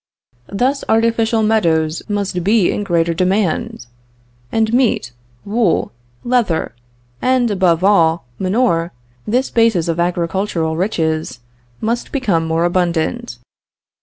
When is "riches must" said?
10.75-12.11